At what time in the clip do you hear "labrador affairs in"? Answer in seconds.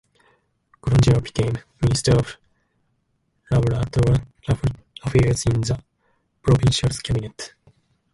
3.51-5.61